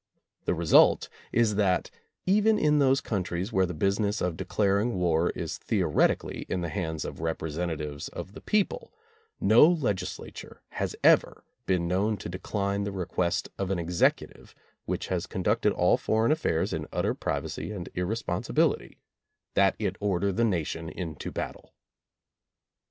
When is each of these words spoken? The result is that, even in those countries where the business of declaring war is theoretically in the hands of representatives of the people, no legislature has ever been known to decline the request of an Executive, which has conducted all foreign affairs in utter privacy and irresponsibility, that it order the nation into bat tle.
The 0.45 0.55
result 0.55 1.09
is 1.31 1.53
that, 1.57 1.91
even 2.25 2.57
in 2.57 2.79
those 2.79 3.01
countries 3.01 3.53
where 3.53 3.67
the 3.67 3.75
business 3.75 4.19
of 4.19 4.35
declaring 4.35 4.95
war 4.95 5.29
is 5.35 5.59
theoretically 5.59 6.47
in 6.49 6.61
the 6.61 6.69
hands 6.69 7.05
of 7.05 7.19
representatives 7.19 8.07
of 8.07 8.33
the 8.33 8.41
people, 8.41 8.91
no 9.39 9.67
legislature 9.67 10.63
has 10.69 10.95
ever 11.03 11.43
been 11.67 11.87
known 11.87 12.17
to 12.17 12.29
decline 12.29 12.83
the 12.83 12.91
request 12.91 13.49
of 13.59 13.69
an 13.69 13.77
Executive, 13.77 14.55
which 14.85 15.09
has 15.09 15.27
conducted 15.27 15.71
all 15.71 15.97
foreign 15.97 16.31
affairs 16.31 16.73
in 16.73 16.87
utter 16.91 17.13
privacy 17.13 17.71
and 17.71 17.87
irresponsibility, 17.93 18.97
that 19.53 19.75
it 19.77 19.97
order 19.99 20.31
the 20.31 20.43
nation 20.43 20.89
into 20.89 21.31
bat 21.31 21.53
tle. 21.53 21.75